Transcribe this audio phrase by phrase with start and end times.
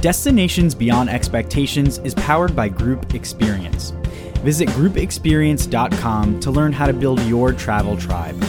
[0.00, 3.90] Destinations Beyond Expectations is powered by Group Experience.
[4.40, 8.42] Visit groupexperience.com to learn how to build your travel tribe.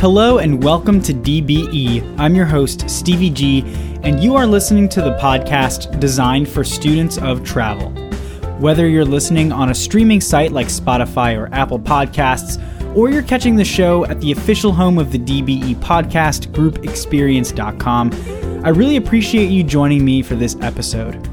[0.00, 2.18] Hello and welcome to DBE.
[2.18, 3.62] I'm your host, Stevie G,
[4.02, 7.90] and you are listening to the podcast designed for students of travel.
[8.58, 12.60] Whether you're listening on a streaming site like Spotify or Apple Podcasts,
[12.96, 18.10] or you're catching the show at the official home of the DBE podcast, groupexperience.com,
[18.62, 21.28] I really appreciate you joining me for this episode.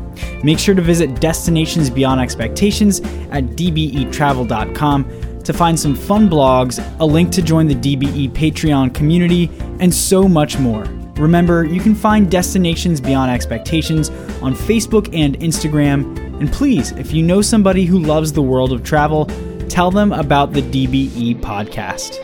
[0.45, 7.05] Make sure to visit Destinations Beyond Expectations at dbetravel.com to find some fun blogs, a
[7.05, 9.51] link to join the DBE Patreon community,
[9.81, 10.85] and so much more.
[11.17, 14.09] Remember, you can find Destinations Beyond Expectations
[14.41, 16.17] on Facebook and Instagram.
[16.39, 19.25] And please, if you know somebody who loves the world of travel,
[19.67, 22.23] tell them about the DBE podcast.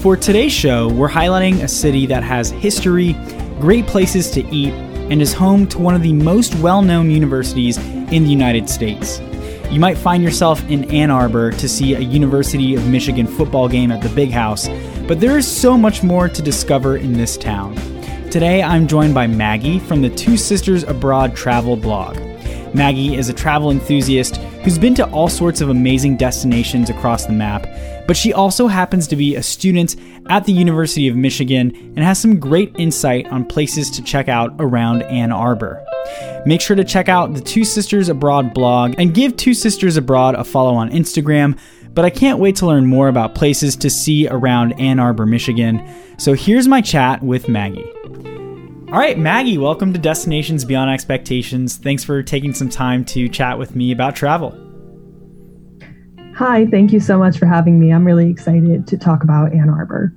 [0.00, 3.14] For today's show, we're highlighting a city that has history,
[3.60, 4.72] great places to eat,
[5.10, 9.20] and is home to one of the most well known universities in the United States.
[9.70, 13.92] You might find yourself in Ann Arbor to see a University of Michigan football game
[13.92, 14.68] at the Big House,
[15.06, 17.76] but there is so much more to discover in this town.
[18.30, 22.16] Today, I'm joined by Maggie from the Two Sisters Abroad travel blog.
[22.74, 27.32] Maggie is a travel enthusiast who's been to all sorts of amazing destinations across the
[27.32, 27.66] map,
[28.06, 29.96] but she also happens to be a student
[30.28, 34.54] at the University of Michigan and has some great insight on places to check out
[34.58, 35.84] around Ann Arbor.
[36.46, 40.34] Make sure to check out the Two Sisters Abroad blog and give Two Sisters Abroad
[40.34, 41.58] a follow on Instagram
[41.92, 45.84] but I can't wait to learn more about places to see around Ann Arbor, Michigan.
[46.18, 47.90] So here's my chat with Maggie.
[48.92, 51.76] All right, Maggie, welcome to Destinations Beyond Expectations.
[51.76, 54.50] Thanks for taking some time to chat with me about travel.
[56.34, 57.92] Hi, thank you so much for having me.
[57.92, 60.12] I'm really excited to talk about Ann Arbor.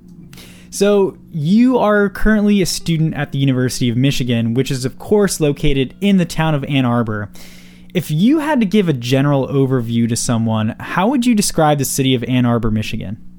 [0.70, 5.38] So, you are currently a student at the University of Michigan, which is, of course,
[5.38, 7.30] located in the town of Ann Arbor.
[7.94, 11.84] If you had to give a general overview to someone, how would you describe the
[11.84, 13.33] city of Ann Arbor, Michigan?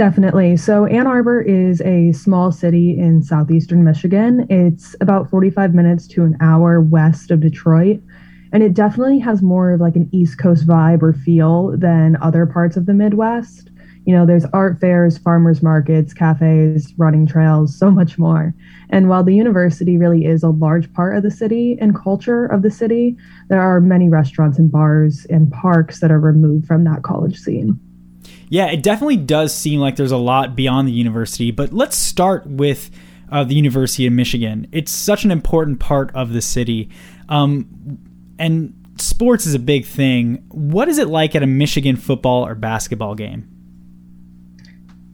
[0.00, 0.56] Definitely.
[0.56, 4.46] So, Ann Arbor is a small city in southeastern Michigan.
[4.48, 8.00] It's about 45 minutes to an hour west of Detroit.
[8.50, 12.46] And it definitely has more of like an East Coast vibe or feel than other
[12.46, 13.68] parts of the Midwest
[14.06, 18.54] you know, there's art fairs, farmers markets, cafes, running trails, so much more.
[18.88, 22.62] And while the university really is a large part of the city and culture of
[22.62, 23.14] the city,
[23.50, 27.78] there are many restaurants and bars and parks that are removed from that college scene.
[28.50, 32.46] Yeah, it definitely does seem like there's a lot beyond the university, but let's start
[32.46, 32.90] with
[33.30, 34.66] uh, the University of Michigan.
[34.72, 36.90] It's such an important part of the city.
[37.28, 37.98] Um,
[38.40, 40.44] and sports is a big thing.
[40.50, 43.48] What is it like at a Michigan football or basketball game?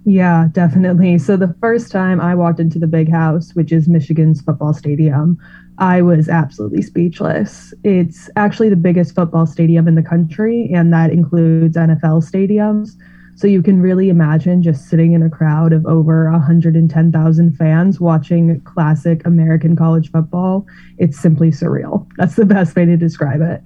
[0.07, 1.19] Yeah, definitely.
[1.19, 5.37] So the first time I walked into the big house, which is Michigan's football stadium,
[5.79, 7.75] I was absolutely speechless.
[7.85, 12.97] It's actually the biggest football stadium in the country, and that includes NFL stadiums.
[13.37, 18.59] So you can really imagine just sitting in a crowd of over 110,000 fans watching
[18.63, 20.67] classic American college football.
[20.97, 22.11] It's simply surreal.
[22.17, 23.63] That's the best way to describe it.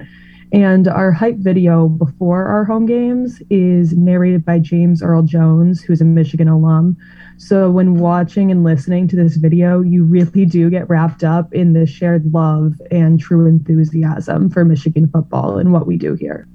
[0.52, 6.00] And our hype video before our home games is narrated by James Earl Jones, who's
[6.00, 6.96] a Michigan alum.
[7.36, 11.74] So when watching and listening to this video, you really do get wrapped up in
[11.74, 16.48] the shared love and true enthusiasm for Michigan football and what we do here.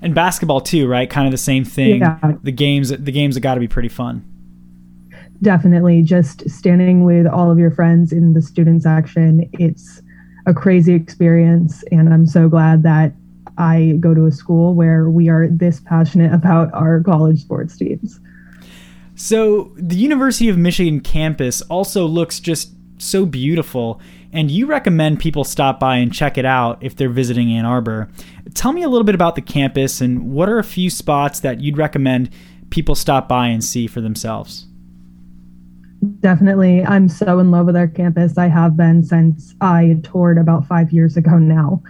[0.00, 1.08] And basketball too, right?
[1.08, 2.00] Kind of the same thing.
[2.00, 2.18] Yeah.
[2.42, 4.24] The games the games have got to be pretty fun.
[5.42, 6.02] Definitely.
[6.02, 10.02] Just standing with all of your friends in the student section, it's
[10.46, 11.84] a crazy experience.
[11.92, 13.12] And I'm so glad that
[13.56, 18.20] I go to a school where we are this passionate about our college sports teams.
[19.14, 24.00] So, the University of Michigan campus also looks just so beautiful,
[24.32, 28.08] and you recommend people stop by and check it out if they're visiting Ann Arbor.
[28.54, 31.60] Tell me a little bit about the campus and what are a few spots that
[31.60, 32.30] you'd recommend
[32.70, 34.66] people stop by and see for themselves?
[36.20, 36.84] Definitely.
[36.84, 38.38] I'm so in love with our campus.
[38.38, 41.82] I have been since I toured about five years ago now.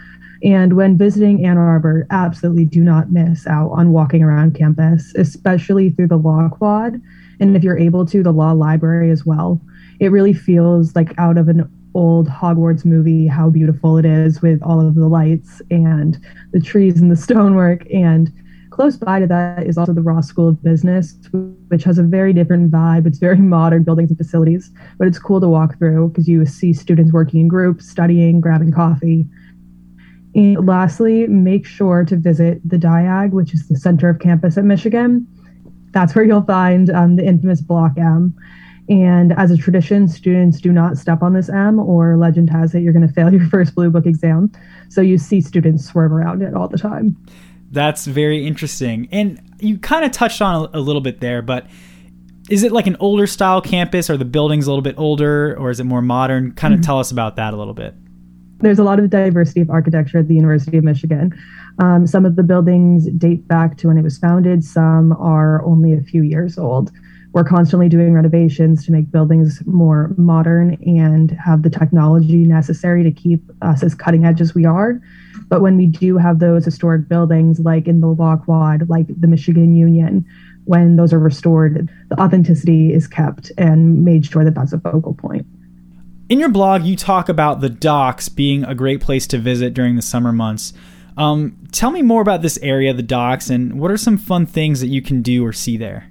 [0.42, 5.90] And when visiting Ann Arbor, absolutely do not miss out on walking around campus, especially
[5.90, 7.00] through the law quad.
[7.40, 9.60] And if you're able to, the law library as well.
[10.00, 14.62] It really feels like out of an old Hogwarts movie, how beautiful it is with
[14.62, 16.18] all of the lights and
[16.52, 17.86] the trees and the stonework.
[17.92, 18.30] And
[18.70, 21.16] close by to that is also the Ross School of Business,
[21.68, 23.06] which has a very different vibe.
[23.06, 26.72] It's very modern buildings and facilities, but it's cool to walk through because you see
[26.72, 29.26] students working in groups, studying, grabbing coffee.
[30.34, 34.64] And lastly, make sure to visit the Diag, which is the center of campus at
[34.64, 35.26] Michigan.
[35.92, 38.34] That's where you'll find um, the infamous Block M.
[38.88, 42.80] And as a tradition, students do not step on this M, or legend has it
[42.80, 44.50] you're going to fail your first Blue Book exam.
[44.88, 47.16] So you see students swerve around it all the time.
[47.70, 49.08] That's very interesting.
[49.12, 51.66] And you kind of touched on a, a little bit there, but
[52.48, 54.08] is it like an older style campus?
[54.08, 56.52] Are the buildings a little bit older, or is it more modern?
[56.52, 56.86] Kind of mm-hmm.
[56.86, 57.94] tell us about that a little bit.
[58.60, 61.38] There's a lot of diversity of architecture at the University of Michigan.
[61.78, 65.92] Um, some of the buildings date back to when it was founded, some are only
[65.92, 66.90] a few years old
[67.32, 73.12] we're constantly doing renovations to make buildings more modern and have the technology necessary to
[73.12, 75.00] keep us as cutting edge as we are.
[75.48, 79.26] But when we do have those historic buildings, like in the Law Quad, like the
[79.26, 80.24] Michigan Union,
[80.64, 85.14] when those are restored, the authenticity is kept and made sure that that's a focal
[85.14, 85.46] point.
[86.28, 89.96] In your blog, you talk about the docks being a great place to visit during
[89.96, 90.74] the summer months.
[91.18, 94.80] Um, tell me more about this area, the docks, and what are some fun things
[94.80, 96.08] that you can do or see there?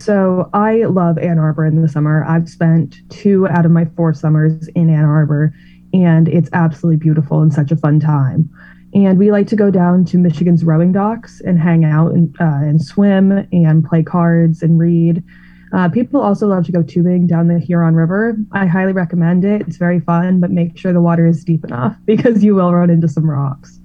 [0.00, 2.24] So I love Ann Arbor in the summer.
[2.28, 5.54] I've spent two out of my four summers in Ann Arbor,
[5.94, 8.50] and it's absolutely beautiful and such a fun time.
[8.92, 12.44] And we like to go down to Michigan's rowing docks and hang out and, uh,
[12.62, 15.22] and swim and play cards and read.
[15.72, 18.36] Uh, people also love to go tubing down the Huron River.
[18.52, 19.62] I highly recommend it.
[19.62, 22.90] It's very fun, but make sure the water is deep enough because you will run
[22.90, 23.80] into some rocks.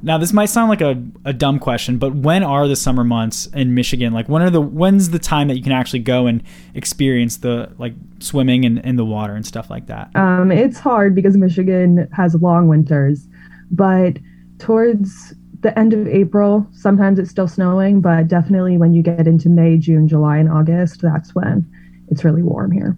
[0.00, 3.46] Now this might sound like a, a dumb question, but when are the summer months
[3.46, 4.12] in Michigan?
[4.12, 6.42] Like when are the when's the time that you can actually go and
[6.74, 10.14] experience the like swimming in, in the water and stuff like that?
[10.14, 13.26] Um, it's hard because Michigan has long winters,
[13.72, 14.18] but
[14.58, 19.48] towards the end of April, sometimes it's still snowing, but definitely when you get into
[19.48, 21.68] May, June, July, and August, that's when
[22.08, 22.96] it's really warm here.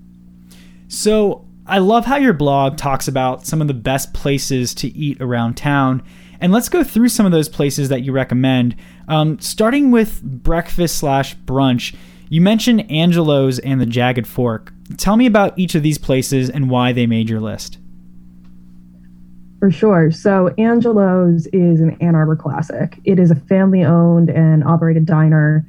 [0.88, 5.20] So I love how your blog talks about some of the best places to eat
[5.20, 6.02] around town
[6.40, 8.74] and let's go through some of those places that you recommend.
[9.08, 11.94] Um, starting with breakfast slash brunch,
[12.28, 14.72] you mentioned Angelo's and the Jagged Fork.
[14.96, 17.78] Tell me about each of these places and why they made your list.
[19.60, 20.10] For sure.
[20.10, 22.98] So, Angelo's is an Ann Arbor classic.
[23.04, 25.66] It is a family owned and operated diner,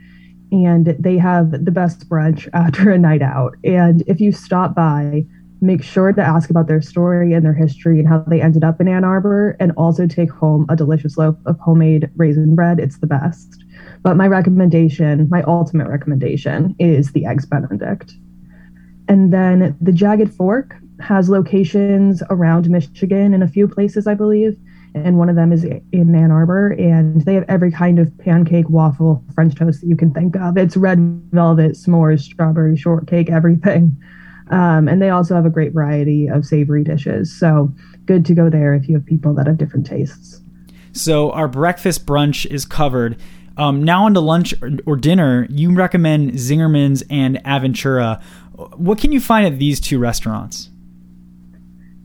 [0.50, 3.58] and they have the best brunch after a night out.
[3.66, 5.26] And if you stop by,
[5.60, 8.80] make sure to ask about their story and their history and how they ended up
[8.80, 12.80] in Ann Arbor, and also take home a delicious loaf of homemade raisin bread.
[12.80, 13.62] It's the best.
[14.04, 18.14] But my recommendation, my ultimate recommendation, is the Eggs Benedict.
[19.10, 24.58] And then the Jagged Fork has locations around Michigan in a few places, I believe.
[24.94, 26.72] And one of them is in Ann Arbor.
[26.72, 30.58] And they have every kind of pancake, waffle, French toast that you can think of.
[30.58, 31.00] It's red
[31.32, 33.96] velvet, s'mores, strawberry shortcake, everything.
[34.50, 37.34] Um, and they also have a great variety of savory dishes.
[37.38, 37.74] So
[38.06, 40.42] good to go there if you have people that have different tastes.
[40.92, 43.18] So our breakfast brunch is covered.
[43.56, 44.54] Um, now to lunch
[44.86, 48.22] or dinner, you recommend Zingerman's and Aventura.
[48.76, 50.71] What can you find at these two restaurants?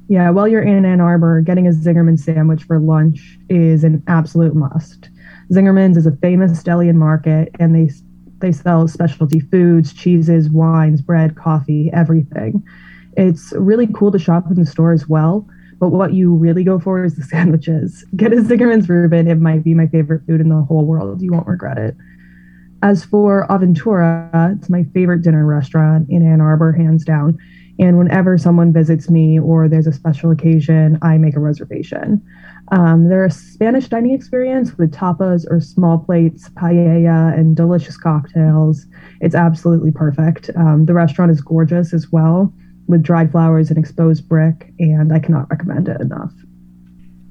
[0.09, 4.55] Yeah, while you're in Ann Arbor, getting a Zingerman sandwich for lunch is an absolute
[4.55, 5.11] must.
[5.51, 7.93] Zingerman's is a famous deli and market, and they
[8.39, 12.63] they sell specialty foods, cheeses, wines, bread, coffee, everything.
[13.17, 15.49] It's really cool to shop in the store as well.
[15.79, 18.05] But what you really go for is the sandwiches.
[18.15, 19.27] Get a Zingerman's Reuben.
[19.27, 21.23] It might be my favorite food in the whole world.
[21.23, 21.97] You won't regret it.
[22.83, 27.39] As for Aventura, it's my favorite dinner restaurant in Ann Arbor, hands down.
[27.79, 32.23] And whenever someone visits me or there's a special occasion, I make a reservation.
[32.73, 38.87] Um, a Spanish dining experience with tapas or small plates, paella, and delicious cocktails.
[39.21, 40.51] It's absolutely perfect.
[40.57, 42.53] Um, the restaurant is gorgeous as well,
[42.89, 46.33] with dried flowers and exposed brick, and I cannot recommend it enough.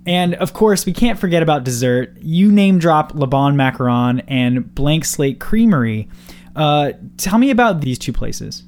[0.06, 2.16] And of course, we can't forget about dessert.
[2.22, 6.08] You name drop Le Bon Macaron and Blank Slate Creamery.
[6.56, 8.64] Uh, tell me about these two places.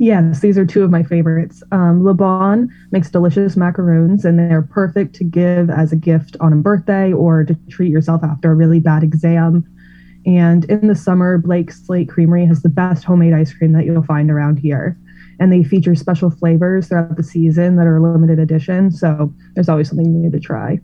[0.00, 1.60] Yes, these are two of my favorites.
[1.72, 6.52] Um, Le Bon makes delicious macaroons, and they're perfect to give as a gift on
[6.52, 9.66] a birthday or to treat yourself after a really bad exam.
[10.24, 14.04] And in the summer, Blank Slate Creamery has the best homemade ice cream that you'll
[14.04, 14.96] find around here.
[15.40, 18.92] And they feature special flavors throughout the season that are limited edition.
[18.92, 20.78] So there's always something new to try.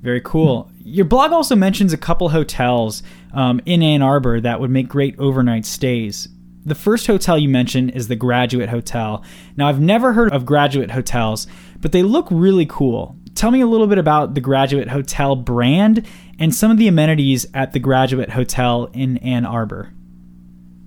[0.00, 0.70] Very cool.
[0.82, 3.02] Your blog also mentions a couple hotels
[3.34, 6.28] um, in Ann Arbor that would make great overnight stays.
[6.66, 9.22] The first hotel you mentioned is the Graduate Hotel.
[9.54, 11.46] Now, I've never heard of graduate hotels,
[11.78, 13.16] but they look really cool.
[13.34, 16.06] Tell me a little bit about the Graduate Hotel brand
[16.38, 19.92] and some of the amenities at the Graduate Hotel in Ann Arbor.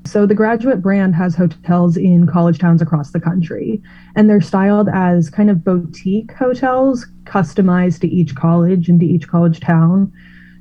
[0.07, 3.79] So, the Graduate brand has hotels in college towns across the country,
[4.15, 9.27] and they're styled as kind of boutique hotels customized to each college and to each
[9.27, 10.11] college town.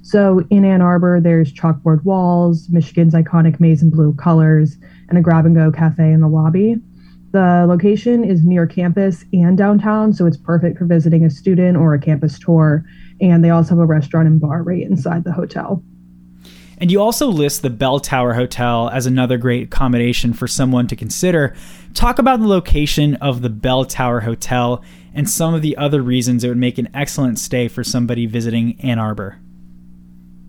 [0.06, 4.76] So in Ann Arbor, there's chalkboard walls, Michigan's iconic maize and blue colors,
[5.08, 6.76] and a grab and go cafe in the lobby.
[7.32, 11.92] The location is near campus and downtown, so it's perfect for visiting a student or
[11.92, 12.84] a campus tour.
[13.20, 15.82] And they also have a restaurant and bar right inside the hotel.
[16.78, 20.94] And you also list the Bell Tower Hotel as another great accommodation for someone to
[20.94, 21.52] consider.
[21.94, 26.44] Talk about the location of the Bell Tower Hotel and some of the other reasons
[26.44, 29.40] it would make an excellent stay for somebody visiting Ann Arbor.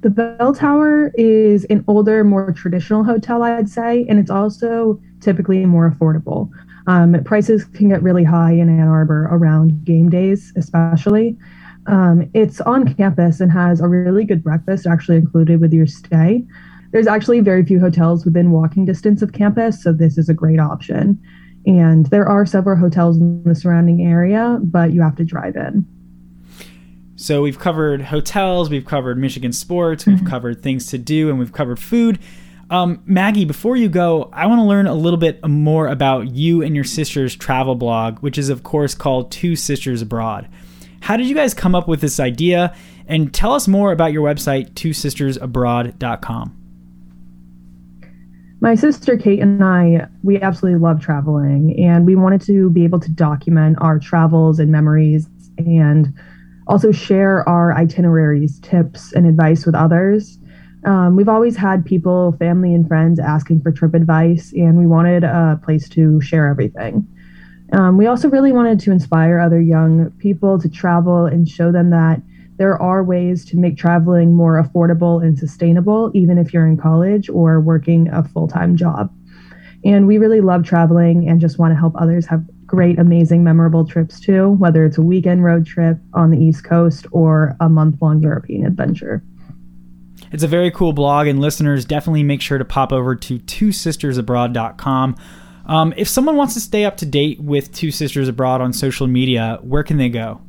[0.02, 5.66] The Bell Tower is an older, more traditional hotel, I'd say, and it's also typically
[5.66, 6.52] more affordable.
[6.86, 11.36] Um, prices can get really high in Ann Arbor around game days, especially.
[11.88, 16.46] Um, it's on campus and has a really good breakfast actually included with your stay.
[16.92, 20.60] There's actually very few hotels within walking distance of campus, so this is a great
[20.60, 21.20] option.
[21.66, 25.86] And there are several hotels in the surrounding area, but you have to drive in.
[27.20, 30.28] So we've covered hotels, we've covered Michigan sports, we've mm-hmm.
[30.28, 32.20] covered things to do, and we've covered food.
[32.70, 36.62] Um, Maggie, before you go, I want to learn a little bit more about you
[36.62, 40.48] and your sister's travel blog, which is, of course, called Two Sisters Abroad.
[41.00, 42.76] How did you guys come up with this idea?
[43.08, 46.54] And tell us more about your website, twosistersabroad.com.
[48.60, 53.00] My sister Kate and I, we absolutely love traveling, and we wanted to be able
[53.00, 56.14] to document our travels and memories and
[56.68, 60.38] also share our itineraries, tips, and advice with others.
[60.86, 65.24] Um, we've always had people, family, and friends asking for trip advice, and we wanted
[65.24, 67.08] a place to share everything.
[67.74, 71.90] Um, we also really wanted to inspire other young people to travel and show them
[71.90, 72.22] that
[72.58, 77.30] there are ways to make traveling more affordable and sustainable, even if you're in college
[77.30, 79.14] or working a full time job.
[79.84, 83.86] And we really love traveling and just want to help others have great, amazing, memorable
[83.86, 88.02] trips too, whether it's a weekend road trip on the East Coast or a month
[88.02, 89.24] long European adventure.
[90.32, 95.16] It's a very cool blog, and listeners definitely make sure to pop over to twosistersabroad.com
[95.68, 99.06] um, if someone wants to stay up to date with Two Sisters Abroad on social
[99.06, 100.42] media, where can they go?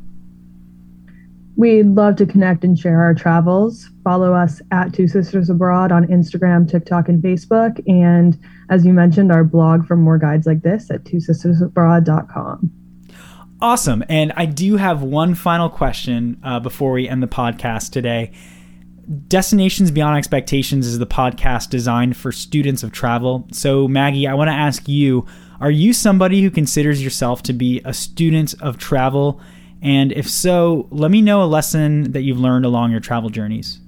[1.59, 3.91] We'd love to connect and share our travels.
[4.05, 7.83] Follow us at Two Sisters Abroad on Instagram, TikTok, and Facebook.
[7.89, 8.39] And
[8.71, 12.71] as you mentioned, our blog for more guides like this at twosistersabroad.com.
[13.61, 14.05] Awesome.
[14.09, 18.31] And I do have one final question uh, before we end the podcast today.
[19.27, 23.49] Destinations Beyond Expectations is the podcast designed for students of travel.
[23.51, 25.27] So, Maggie, I want to ask you
[25.61, 29.41] are you somebody who considers yourself to be a student of travel?
[29.83, 33.81] And if so, let me know a lesson that you've learned along your travel journeys.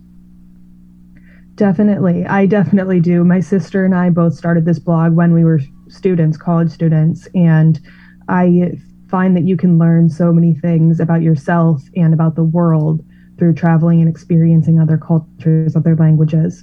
[1.56, 2.24] Definitely.
[2.26, 3.24] I definitely do.
[3.24, 7.80] My sister and I both started this blog when we were students, college students, and
[8.28, 8.78] I
[9.10, 13.04] find that you can learn so many things about yourself and about the world
[13.38, 16.62] through traveling and experiencing other cultures, other languages.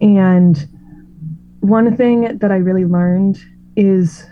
[0.00, 0.68] And
[1.60, 3.38] one thing that I really learned
[3.76, 4.26] is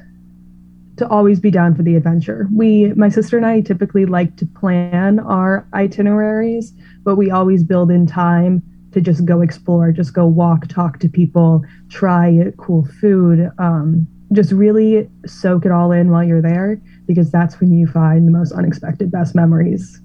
[0.96, 2.48] to always be down for the adventure.
[2.54, 6.72] We, my sister and I, typically like to plan our itineraries,
[7.02, 11.08] but we always build in time to just go explore, just go walk, talk to
[11.08, 17.30] people, try cool food, um, just really soak it all in while you're there because
[17.30, 20.00] that's when you find the most unexpected best memories.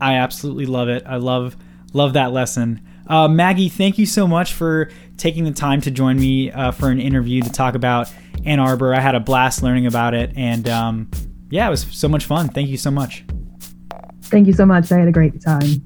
[0.00, 1.02] I absolutely love it.
[1.06, 1.56] I love
[1.92, 2.80] love that lesson.
[3.06, 6.88] Uh, Maggie, thank you so much for taking the time to join me uh, for
[6.88, 8.12] an interview to talk about
[8.44, 8.94] Ann Arbor.
[8.94, 11.10] I had a blast learning about it, and um,
[11.50, 12.48] yeah, it was so much fun.
[12.48, 13.24] Thank you so much.
[14.22, 14.90] Thank you so much.
[14.90, 15.82] I had a great time.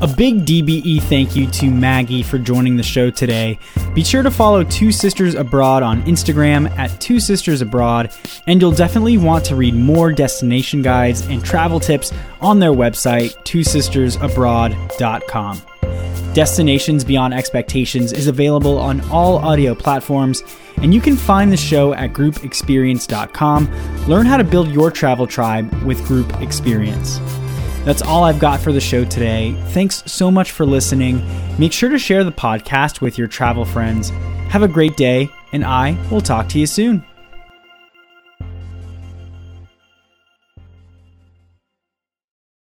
[0.00, 3.58] A big DBE thank you to Maggie for joining the show today.
[3.96, 8.12] Be sure to follow Two Sisters Abroad on Instagram at Two Sisters Abroad,
[8.46, 13.34] and you'll definitely want to read more destination guides and travel tips on their website,
[13.42, 15.62] twosistersabroad.com.
[16.38, 20.44] Destinations Beyond Expectations is available on all audio platforms,
[20.76, 24.06] and you can find the show at groupexperience.com.
[24.06, 27.18] Learn how to build your travel tribe with Group Experience.
[27.84, 29.60] That's all I've got for the show today.
[29.70, 31.26] Thanks so much for listening.
[31.58, 34.10] Make sure to share the podcast with your travel friends.
[34.50, 37.04] Have a great day, and I will talk to you soon.